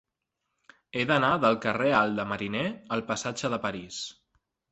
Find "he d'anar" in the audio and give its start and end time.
0.95-1.29